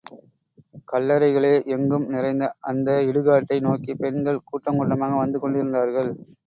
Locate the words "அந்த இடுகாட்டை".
2.63-3.59